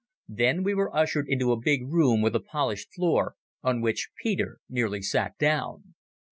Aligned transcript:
Then 0.29 0.63
we 0.63 0.73
were 0.73 0.95
ushered 0.95 1.27
into 1.29 1.51
a 1.51 1.59
big 1.61 1.83
room 1.85 2.23
with 2.23 2.35
a 2.35 2.39
polished 2.39 2.91
floor 2.91 3.35
on 3.61 3.81
which 3.81 4.09
Peter 4.23 4.57
nearly 4.67 5.03
sat 5.03 5.37
down. 5.37 5.93